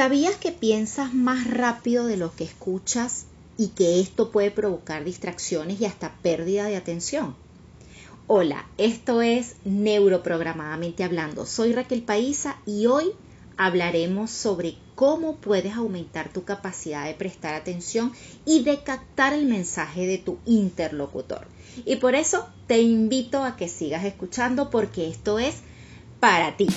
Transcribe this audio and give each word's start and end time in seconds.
¿Sabías 0.00 0.36
que 0.36 0.50
piensas 0.50 1.12
más 1.12 1.46
rápido 1.46 2.06
de 2.06 2.16
lo 2.16 2.34
que 2.34 2.42
escuchas 2.42 3.26
y 3.58 3.68
que 3.68 4.00
esto 4.00 4.30
puede 4.30 4.50
provocar 4.50 5.04
distracciones 5.04 5.78
y 5.78 5.84
hasta 5.84 6.14
pérdida 6.22 6.64
de 6.64 6.76
atención? 6.76 7.36
Hola, 8.26 8.64
esto 8.78 9.20
es 9.20 9.56
Neuroprogramadamente 9.66 11.04
Hablando. 11.04 11.44
Soy 11.44 11.74
Raquel 11.74 12.02
Paisa 12.02 12.56
y 12.64 12.86
hoy 12.86 13.12
hablaremos 13.58 14.30
sobre 14.30 14.78
cómo 14.94 15.36
puedes 15.36 15.74
aumentar 15.74 16.32
tu 16.32 16.44
capacidad 16.44 17.04
de 17.04 17.12
prestar 17.12 17.52
atención 17.52 18.10
y 18.46 18.62
de 18.62 18.82
captar 18.82 19.34
el 19.34 19.44
mensaje 19.44 20.06
de 20.06 20.16
tu 20.16 20.38
interlocutor. 20.46 21.46
Y 21.84 21.96
por 21.96 22.14
eso 22.14 22.48
te 22.66 22.80
invito 22.80 23.44
a 23.44 23.54
que 23.54 23.68
sigas 23.68 24.06
escuchando 24.06 24.70
porque 24.70 25.08
esto 25.08 25.38
es 25.38 25.56
para 26.20 26.56
ti. 26.56 26.68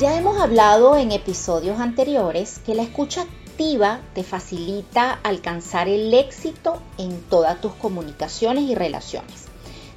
Ya 0.00 0.16
hemos 0.16 0.40
hablado 0.40 0.96
en 0.96 1.12
episodios 1.12 1.78
anteriores 1.78 2.58
que 2.66 2.74
la 2.74 2.82
escucha 2.82 3.22
activa 3.22 4.00
te 4.12 4.24
facilita 4.24 5.12
alcanzar 5.22 5.88
el 5.88 6.12
éxito 6.12 6.80
en 6.98 7.22
todas 7.22 7.60
tus 7.60 7.74
comunicaciones 7.74 8.64
y 8.64 8.74
relaciones, 8.74 9.44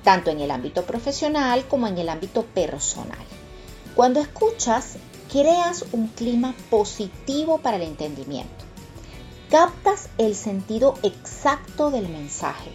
tanto 0.03 0.29
en 0.29 0.39
el 0.39 0.51
ámbito 0.51 0.83
profesional 0.83 1.65
como 1.67 1.87
en 1.87 1.97
el 1.97 2.09
ámbito 2.09 2.43
personal. 2.43 3.25
Cuando 3.95 4.19
escuchas, 4.19 4.97
creas 5.31 5.83
un 5.91 6.09
clima 6.09 6.53
positivo 6.69 7.57
para 7.57 7.77
el 7.77 7.83
entendimiento. 7.83 8.65
Captas 9.49 10.09
el 10.19 10.35
sentido 10.35 10.93
exacto 11.01 11.89
del 11.89 12.07
mensaje 12.07 12.69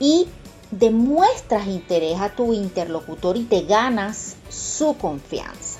y 0.00 0.26
demuestras 0.70 1.66
interés 1.66 2.18
a 2.18 2.30
tu 2.30 2.54
interlocutor 2.54 3.36
y 3.36 3.44
te 3.44 3.60
ganas 3.60 4.36
su 4.48 4.96
confianza. 4.96 5.75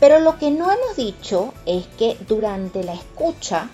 Pero 0.00 0.20
lo 0.20 0.38
que 0.38 0.50
no 0.50 0.70
hemos 0.70 0.96
dicho 0.96 1.52
es 1.66 1.86
que 1.98 2.16
durante 2.28 2.84
la 2.84 2.94
escucha 2.94 3.68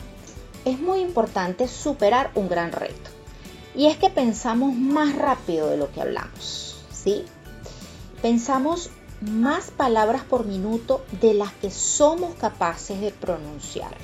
es 0.65 0.81
muy 0.81 1.01
importante 1.01 1.69
superar 1.69 2.31
un 2.35 2.49
gran 2.49 2.73
reto. 2.73 3.11
Y 3.75 3.87
es 3.87 3.97
que 3.99 4.09
pensamos 4.09 4.75
más 4.75 5.15
rápido 5.17 5.69
de 5.69 5.77
lo 5.77 5.91
que 5.91 6.01
hablamos, 6.01 6.77
¿sí? 6.93 7.25
Pensamos 8.23 8.91
más 9.21 9.71
palabras 9.71 10.23
por 10.23 10.47
minuto 10.47 11.05
de 11.21 11.35
las 11.35 11.53
que 11.53 11.71
somos 11.71 12.35
capaces 12.37 13.01
de 13.01 13.11
pronunciar. 13.11 13.95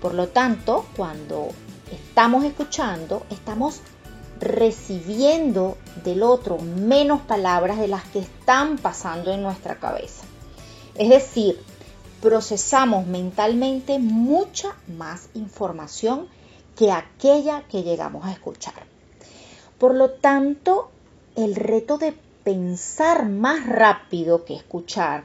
Por 0.00 0.14
lo 0.14 0.28
tanto, 0.28 0.86
cuando 0.96 1.48
estamos 1.90 2.44
escuchando, 2.44 3.26
estamos 3.30 3.80
recibiendo 4.40 5.76
del 6.02 6.22
otro 6.22 6.58
menos 6.58 7.20
palabras 7.20 7.78
de 7.78 7.88
las 7.88 8.04
que 8.04 8.20
están 8.20 8.78
pasando 8.78 9.32
en 9.32 9.42
nuestra 9.42 9.76
cabeza. 9.76 10.24
Es 10.94 11.08
decir, 11.08 11.60
procesamos 12.20 13.06
mentalmente 13.06 13.98
mucha 13.98 14.76
más 14.86 15.28
información 15.34 16.28
que 16.76 16.92
aquella 16.92 17.62
que 17.68 17.82
llegamos 17.82 18.24
a 18.26 18.32
escuchar. 18.32 18.74
Por 19.78 19.94
lo 19.94 20.10
tanto, 20.10 20.90
el 21.36 21.54
reto 21.54 21.98
de 21.98 22.14
pensar 22.44 23.28
más 23.28 23.66
rápido 23.66 24.44
que 24.44 24.54
escuchar 24.54 25.24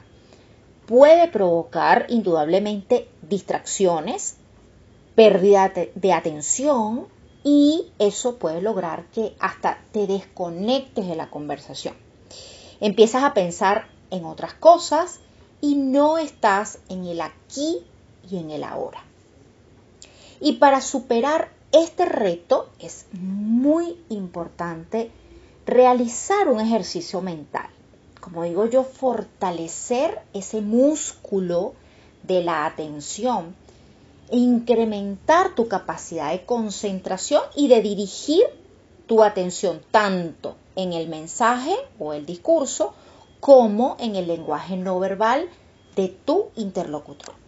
puede 0.86 1.28
provocar 1.28 2.06
indudablemente 2.08 3.08
distracciones, 3.22 4.36
pérdida 5.14 5.72
de 5.94 6.12
atención 6.12 7.08
y 7.42 7.92
eso 7.98 8.36
puede 8.36 8.60
lograr 8.60 9.06
que 9.10 9.34
hasta 9.38 9.78
te 9.92 10.06
desconectes 10.06 11.06
de 11.06 11.16
la 11.16 11.30
conversación. 11.30 11.94
Empiezas 12.80 13.24
a 13.24 13.34
pensar 13.34 13.88
en 14.10 14.24
otras 14.24 14.54
cosas, 14.54 15.20
y 15.60 15.74
no 15.74 16.18
estás 16.18 16.78
en 16.88 17.04
el 17.04 17.20
aquí 17.20 17.82
y 18.30 18.36
en 18.38 18.50
el 18.50 18.64
ahora. 18.64 19.02
Y 20.40 20.54
para 20.54 20.80
superar 20.80 21.50
este 21.72 22.04
reto 22.04 22.68
es 22.78 23.06
muy 23.12 23.98
importante 24.08 25.10
realizar 25.66 26.48
un 26.48 26.60
ejercicio 26.60 27.20
mental. 27.20 27.68
Como 28.20 28.44
digo 28.44 28.66
yo, 28.66 28.84
fortalecer 28.84 30.20
ese 30.32 30.60
músculo 30.60 31.74
de 32.22 32.42
la 32.42 32.66
atención 32.66 33.54
e 34.30 34.36
incrementar 34.36 35.54
tu 35.54 35.68
capacidad 35.68 36.32
de 36.32 36.44
concentración 36.44 37.42
y 37.54 37.68
de 37.68 37.82
dirigir 37.82 38.44
tu 39.06 39.22
atención 39.22 39.80
tanto 39.90 40.56
en 40.74 40.92
el 40.92 41.08
mensaje 41.08 41.74
o 41.98 42.12
el 42.12 42.26
discurso 42.26 42.94
como 43.40 43.96
en 43.98 44.16
el 44.16 44.26
lenguaje 44.26 44.76
no 44.76 44.98
verbal 44.98 45.48
de 45.94 46.08
tu 46.08 46.50
interlocutor. 46.56 47.45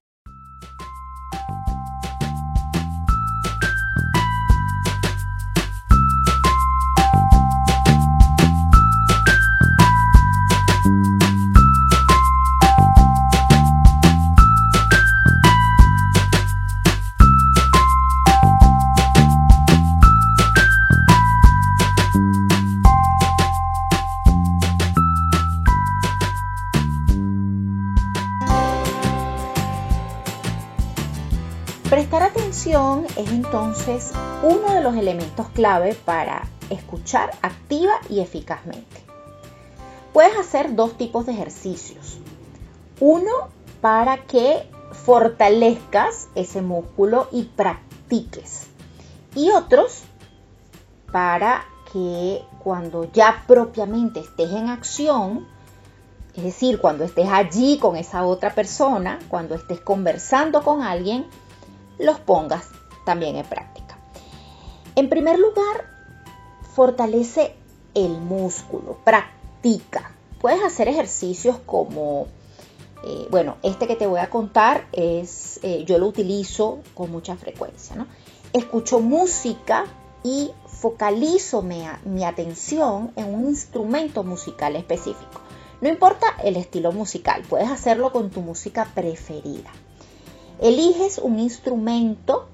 Prestar 31.91 32.22
atención 32.22 33.06
es 33.16 33.31
entonces 33.31 34.12
uno 34.43 34.75
de 34.75 34.82
los 34.82 34.94
elementos 34.94 35.49
clave 35.54 35.94
para 35.94 36.47
escuchar 36.69 37.31
activa 37.41 37.94
y 38.10 38.21
eficazmente. 38.21 39.03
Puedes 40.12 40.37
hacer 40.37 40.75
dos 40.75 40.98
tipos 40.98 41.25
de 41.25 41.32
ejercicios. 41.32 42.19
Uno 43.00 43.31
para 43.81 44.19
que 44.27 44.69
fortalezcas 44.93 46.28
ese 46.34 46.60
músculo 46.60 47.28
y 47.32 47.44
practiques. 47.44 48.66
Y 49.34 49.50
otros 49.53 50.03
para 51.10 51.65
que 51.91 52.44
cuando 52.62 53.10
ya 53.12 53.44
propiamente 53.47 54.21
estés 54.21 54.50
en 54.50 54.69
acción, 54.69 55.48
es 56.37 56.44
decir, 56.44 56.81
cuando 56.81 57.04
estés 57.04 57.31
allí 57.31 57.78
con 57.78 57.97
esa 57.97 58.27
otra 58.27 58.54
persona, 58.54 59.19
cuando 59.31 59.54
estés 59.54 59.81
conversando 59.81 60.62
con 60.62 60.82
alguien, 60.82 61.25
los 61.98 62.20
pongas 62.20 62.69
también 63.04 63.36
en 63.36 63.47
práctica. 63.47 63.98
En 64.94 65.09
primer 65.09 65.38
lugar, 65.38 65.84
fortalece 66.75 67.54
el 67.94 68.19
músculo, 68.19 68.98
practica. 69.04 70.12
Puedes 70.41 70.62
hacer 70.62 70.88
ejercicios 70.88 71.59
como, 71.66 72.26
eh, 73.04 73.26
bueno, 73.31 73.56
este 73.62 73.86
que 73.86 73.97
te 73.97 74.06
voy 74.06 74.20
a 74.20 74.31
contar 74.31 74.86
es, 74.92 75.60
eh, 75.62 75.84
yo 75.86 75.98
lo 75.98 76.06
utilizo 76.06 76.80
con 76.95 77.10
mucha 77.10 77.36
frecuencia, 77.36 77.97
¿no? 77.97 78.06
Escucho 78.53 79.00
música 79.00 79.86
y 80.22 80.50
focalizo 80.66 81.62
mi, 81.62 81.83
mi 82.04 82.24
atención 82.24 83.12
en 83.16 83.34
un 83.34 83.47
instrumento 83.47 84.22
musical 84.24 84.77
específico. 84.77 85.41
No 85.80 85.89
importa 85.89 86.27
el 86.42 86.56
estilo 86.56 86.92
musical, 86.92 87.42
puedes 87.48 87.71
hacerlo 87.71 88.12
con 88.12 88.30
tu 88.30 88.41
música 88.41 88.84
preferida. 88.95 89.71
Eliges 90.60 91.19
un 91.19 91.39
instrumento 91.39 92.49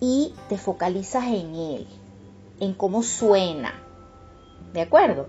y 0.00 0.34
te 0.48 0.56
focalizas 0.56 1.24
en 1.26 1.54
él, 1.54 1.86
en 2.60 2.72
cómo 2.72 3.02
suena. 3.02 3.74
¿De 4.72 4.80
acuerdo? 4.80 5.26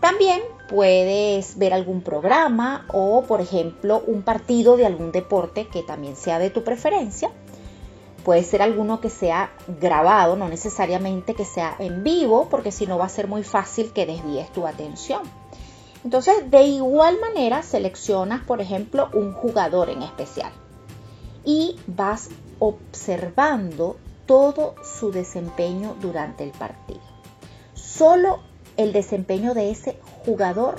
También 0.00 0.42
puedes 0.68 1.56
ver 1.56 1.72
algún 1.72 2.02
programa 2.02 2.86
o, 2.92 3.22
por 3.22 3.40
ejemplo, 3.40 4.02
un 4.06 4.20
partido 4.20 4.76
de 4.76 4.84
algún 4.84 5.12
deporte 5.12 5.66
que 5.66 5.82
también 5.82 6.14
sea 6.14 6.38
de 6.38 6.50
tu 6.50 6.62
preferencia. 6.62 7.30
Puede 8.22 8.42
ser 8.44 8.60
alguno 8.60 9.00
que 9.00 9.08
sea 9.08 9.50
grabado, 9.80 10.36
no 10.36 10.50
necesariamente 10.50 11.32
que 11.32 11.46
sea 11.46 11.74
en 11.78 12.04
vivo, 12.04 12.48
porque 12.50 12.70
si 12.70 12.86
no 12.86 12.98
va 12.98 13.06
a 13.06 13.08
ser 13.08 13.28
muy 13.28 13.44
fácil 13.44 13.94
que 13.94 14.04
desvíes 14.04 14.52
tu 14.52 14.66
atención. 14.66 15.22
Entonces, 16.04 16.50
de 16.50 16.64
igual 16.64 17.18
manera, 17.18 17.62
seleccionas, 17.62 18.44
por 18.44 18.60
ejemplo, 18.60 19.08
un 19.14 19.32
jugador 19.32 19.88
en 19.88 20.02
especial 20.02 20.52
y 21.46 21.76
vas 21.86 22.28
observando 22.58 23.96
todo 24.26 24.74
su 24.82 25.12
desempeño 25.12 25.96
durante 26.02 26.44
el 26.44 26.50
partido. 26.50 27.00
Solo 27.72 28.40
el 28.76 28.92
desempeño 28.92 29.54
de 29.54 29.70
ese 29.70 29.98
jugador 30.26 30.76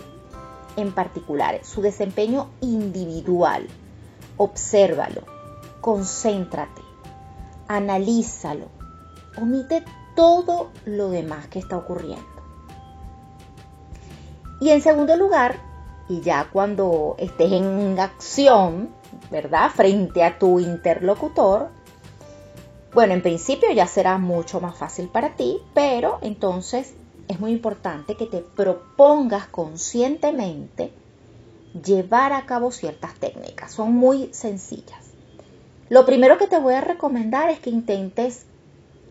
en 0.76 0.92
particular, 0.92 1.60
su 1.64 1.82
desempeño 1.82 2.50
individual. 2.62 3.68
Obsérvalo, 4.36 5.24
concéntrate, 5.82 6.82
analízalo, 7.68 8.68
omite 9.42 9.84
todo 10.16 10.70
lo 10.86 11.10
demás 11.10 11.48
que 11.48 11.60
está 11.60 11.78
ocurriendo. 11.78 12.26
Y 14.60 14.70
en 14.70 14.82
segundo 14.82 15.16
lugar, 15.16 15.56
y 16.10 16.22
ya 16.22 16.50
cuando 16.52 17.16
estés 17.18 17.52
en 17.52 18.00
acción, 18.00 18.90
¿verdad? 19.32 19.72
Frente 19.72 20.24
a 20.24 20.38
tu 20.40 20.60
interlocutor, 20.60 21.70
bueno, 22.94 23.14
en 23.14 23.22
principio 23.22 23.72
ya 23.72 23.86
será 23.88 24.18
mucho 24.18 24.60
más 24.60 24.76
fácil 24.76 25.08
para 25.08 25.36
ti, 25.36 25.60
pero 25.74 26.20
entonces 26.22 26.94
es 27.28 27.40
muy 27.40 27.52
importante 27.52 28.16
que 28.16 28.26
te 28.26 28.40
propongas 28.40 29.48
conscientemente 29.48 30.92
llevar 31.86 32.34
a 32.34 32.46
cabo 32.46 32.72
ciertas 32.72 33.14
técnicas. 33.16 33.72
Son 33.72 33.94
muy 33.94 34.30
sencillas. 34.34 35.12
Lo 35.90 36.06
primero 36.06 36.38
que 36.38 36.48
te 36.48 36.60
voy 36.60 36.74
a 36.74 36.82
recomendar 36.82 37.50
es 37.50 37.60
que 37.60 37.70
intentes 37.70 38.46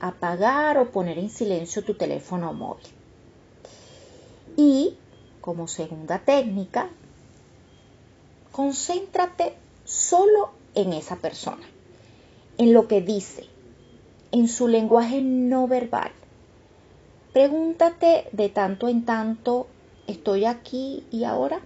apagar 0.01 0.79
o 0.79 0.91
poner 0.91 1.19
en 1.19 1.31
silencio 1.31 1.85
tu 1.85 1.95
teléfono 1.95 2.53
móvil. 2.53 2.87
Y 4.57 4.97
como 5.41 5.69
segunda 5.69 6.19
técnica, 6.19 6.89
concéntrate 8.53 9.55
solo 9.87 10.51
en 10.75 10.93
esa 10.93 11.17
persona, 11.17 11.67
en 12.59 12.75
lo 12.75 12.89
que 12.89 13.01
dice, 13.01 13.47
en 14.33 14.49
su 14.49 14.69
lenguaje 14.69 15.23
no 15.23 15.67
verbal. 15.69 16.13
Pregúntate 17.33 18.29
de 18.33 18.49
tanto 18.49 18.89
en 18.89 19.05
tanto, 19.05 19.69
¿estoy 20.07 20.45
aquí 20.45 21.05
y 21.11 21.25
ahora? 21.25 21.61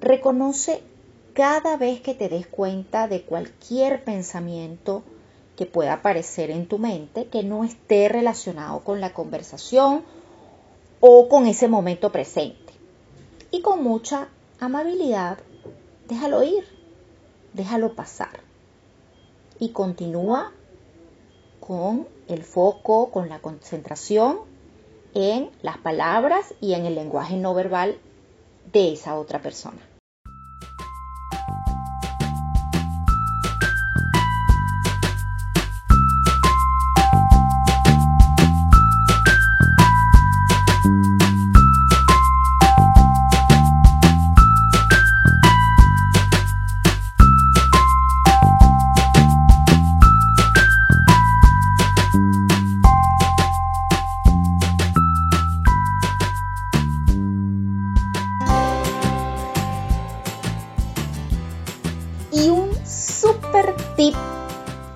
Reconoce 0.00 0.82
cada 1.34 1.76
vez 1.76 2.00
que 2.00 2.14
te 2.14 2.28
des 2.28 2.46
cuenta 2.46 3.08
de 3.08 3.22
cualquier 3.22 4.02
pensamiento 4.04 5.02
que 5.56 5.66
pueda 5.66 5.94
aparecer 5.94 6.50
en 6.50 6.66
tu 6.66 6.78
mente 6.78 7.26
que 7.26 7.42
no 7.42 7.64
esté 7.64 8.08
relacionado 8.08 8.80
con 8.80 9.00
la 9.00 9.12
conversación 9.12 10.02
o 11.00 11.28
con 11.28 11.46
ese 11.46 11.68
momento 11.68 12.10
presente. 12.10 12.72
Y 13.50 13.60
con 13.60 13.82
mucha 13.82 14.28
amabilidad, 14.60 15.38
déjalo 16.08 16.42
ir, 16.42 16.64
déjalo 17.52 17.94
pasar. 17.94 18.40
Y 19.58 19.70
continúa 19.70 20.52
con 21.60 22.08
el 22.28 22.42
foco, 22.42 23.10
con 23.10 23.28
la 23.28 23.38
concentración 23.40 24.40
en 25.14 25.50
las 25.62 25.78
palabras 25.78 26.54
y 26.60 26.74
en 26.74 26.86
el 26.86 26.94
lenguaje 26.94 27.36
no 27.36 27.54
verbal 27.54 27.98
de 28.72 28.92
esa 28.92 29.14
otra 29.16 29.40
persona. 29.40 29.80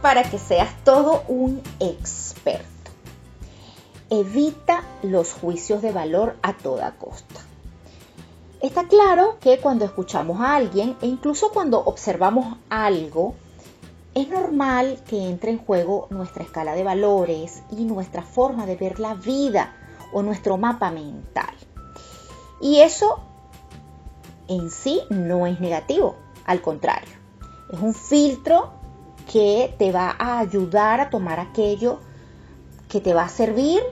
Para 0.07 0.23
que 0.23 0.39
seas 0.39 0.73
todo 0.85 1.25
un 1.27 1.61
experto. 1.81 2.93
Evita 4.09 4.85
los 5.03 5.33
juicios 5.33 5.83
de 5.83 5.91
valor 5.91 6.37
a 6.43 6.57
toda 6.57 6.93
costa. 6.93 7.41
Está 8.61 8.87
claro 8.87 9.39
que 9.41 9.59
cuando 9.59 9.85
escuchamos 9.85 10.41
a 10.41 10.55
alguien 10.55 10.97
e 11.03 11.07
incluso 11.07 11.51
cuando 11.51 11.81
observamos 11.81 12.57
algo, 12.71 13.35
es 14.15 14.29
normal 14.29 15.03
que 15.09 15.29
entre 15.29 15.51
en 15.51 15.59
juego 15.59 16.07
nuestra 16.11 16.45
escala 16.45 16.75
de 16.75 16.85
valores 16.85 17.63
y 17.71 17.85
nuestra 17.85 18.23
forma 18.23 18.65
de 18.65 18.77
ver 18.77 19.01
la 19.01 19.15
vida 19.15 19.75
o 20.13 20.23
nuestro 20.23 20.57
mapa 20.57 20.93
mental. 20.93 21.55
Y 22.61 22.79
eso 22.79 23.19
en 24.47 24.71
sí 24.71 25.03
no 25.11 25.49
es 25.49 25.59
negativo, 25.61 26.15
al 26.45 26.63
contrario, 26.63 27.16
es 27.71 27.81
un 27.81 27.95
filtro 27.95 28.71
que 29.31 29.75
te 29.79 29.93
va 29.93 30.15
a 30.19 30.39
ayudar 30.39 31.01
a 31.01 31.11
tomar 31.11 31.41
aquello 31.41 31.99
que 32.89 33.01
te 33.01 33.13
va 33.13 33.25
a 33.25 33.29
servir 33.29 33.83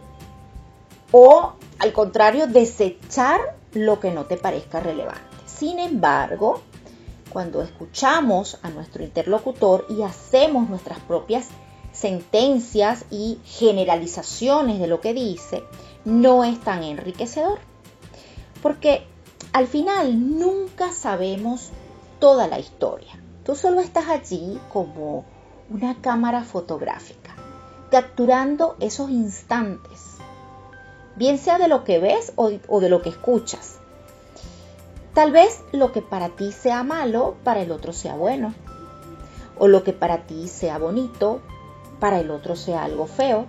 o 1.10 1.52
al 1.78 1.92
contrario 1.92 2.46
desechar 2.46 3.40
lo 3.72 4.00
que 4.00 4.10
no 4.10 4.24
te 4.24 4.36
parezca 4.36 4.80
relevante. 4.80 5.20
Sin 5.46 5.78
embargo, 5.78 6.60
cuando 7.30 7.62
escuchamos 7.62 8.58
a 8.62 8.70
nuestro 8.70 9.02
interlocutor 9.02 9.86
y 9.88 10.02
hacemos 10.02 10.68
nuestras 10.68 11.00
propias 11.00 11.48
sentencias 11.92 13.04
y 13.10 13.38
generalizaciones 13.44 14.78
de 14.78 14.86
lo 14.86 15.00
que 15.00 15.14
dice, 15.14 15.64
no 16.04 16.44
es 16.44 16.60
tan 16.60 16.82
enriquecedor. 16.84 17.58
Porque 18.62 19.06
al 19.52 19.66
final 19.66 20.38
nunca 20.38 20.92
sabemos 20.92 21.70
toda 22.18 22.46
la 22.46 22.58
historia. 22.58 23.23
Tú 23.44 23.54
solo 23.54 23.80
estás 23.80 24.08
allí 24.08 24.58
como 24.72 25.24
una 25.68 26.00
cámara 26.00 26.44
fotográfica, 26.44 27.34
capturando 27.90 28.74
esos 28.80 29.10
instantes, 29.10 30.16
bien 31.16 31.36
sea 31.36 31.58
de 31.58 31.68
lo 31.68 31.84
que 31.84 31.98
ves 31.98 32.32
o, 32.36 32.48
de 32.80 32.88
lo 32.88 33.02
que 33.02 33.10
escuchas. 33.10 33.76
Tal 35.12 35.30
vez 35.30 35.62
lo 35.72 35.92
que 35.92 36.00
para 36.00 36.30
ti 36.30 36.52
sea 36.52 36.82
malo, 36.82 37.36
para 37.44 37.60
el 37.60 37.70
otro 37.70 37.92
sea 37.92 38.14
bueno. 38.14 38.54
O 39.58 39.68
lo 39.68 39.84
que 39.84 39.92
para 39.92 40.26
ti 40.26 40.48
sea 40.48 40.78
bonito, 40.78 41.40
para 42.00 42.20
el 42.20 42.30
otro 42.30 42.56
sea 42.56 42.82
algo 42.82 43.06
feo. 43.06 43.44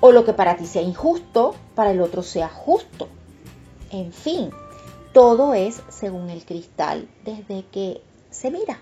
O 0.00 0.12
lo 0.12 0.24
que 0.24 0.32
para 0.32 0.56
ti 0.56 0.66
sea 0.66 0.80
injusto, 0.80 1.54
para 1.74 1.90
el 1.90 2.00
otro 2.00 2.22
sea 2.22 2.48
justo. 2.48 3.08
En 3.90 4.12
fin, 4.12 4.50
todo 5.12 5.52
es 5.52 5.82
según 5.88 6.30
el 6.30 6.46
cristal 6.46 7.06
desde 7.24 7.66
que 7.66 8.00
se 8.30 8.50
mira. 8.50 8.80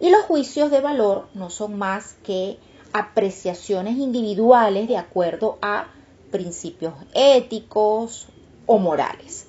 Y 0.00 0.10
los 0.10 0.22
juicios 0.22 0.70
de 0.70 0.80
valor 0.80 1.28
no 1.34 1.50
son 1.50 1.76
más 1.76 2.14
que 2.22 2.58
apreciaciones 2.92 3.98
individuales 3.98 4.88
de 4.88 4.96
acuerdo 4.96 5.58
a 5.60 5.88
principios 6.30 6.94
éticos 7.14 8.28
o 8.66 8.78
morales, 8.78 9.46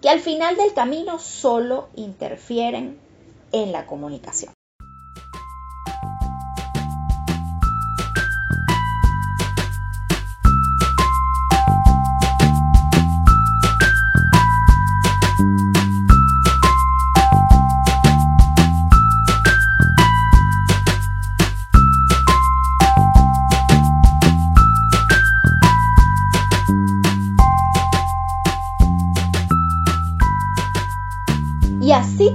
que 0.00 0.08
al 0.08 0.20
final 0.20 0.56
del 0.56 0.72
camino 0.74 1.18
solo 1.18 1.88
interfieren 1.94 2.98
en 3.52 3.72
la 3.72 3.86
comunicación. 3.86 4.52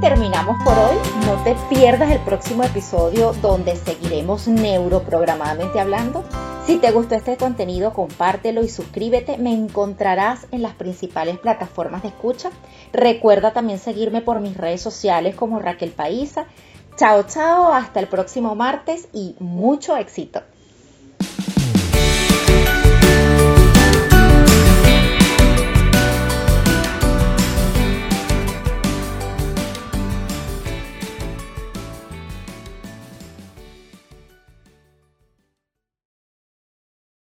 Terminamos 0.01 0.61
por 0.63 0.77
hoy. 0.77 0.97
No 1.25 1.41
te 1.43 1.55
pierdas 1.69 2.11
el 2.11 2.19
próximo 2.19 2.63
episodio 2.63 3.33
donde 3.41 3.75
seguiremos 3.75 4.47
neuroprogramadamente 4.47 5.79
hablando. 5.79 6.23
Si 6.65 6.77
te 6.77 6.91
gustó 6.91 7.15
este 7.15 7.37
contenido, 7.37 7.93
compártelo 7.93 8.61
y 8.63 8.69
suscríbete. 8.69 9.37
Me 9.37 9.53
encontrarás 9.53 10.47
en 10.51 10.61
las 10.61 10.73
principales 10.73 11.37
plataformas 11.39 12.03
de 12.03 12.09
escucha. 12.09 12.49
Recuerda 12.91 13.53
también 13.53 13.79
seguirme 13.79 14.21
por 14.21 14.41
mis 14.41 14.57
redes 14.57 14.81
sociales 14.81 15.35
como 15.35 15.59
Raquel 15.59 15.91
Paisa. 15.91 16.45
Chao, 16.97 17.23
chao, 17.23 17.71
hasta 17.71 17.99
el 17.99 18.07
próximo 18.07 18.53
martes 18.55 19.07
y 19.13 19.35
mucho 19.39 19.95
éxito. 19.95 20.41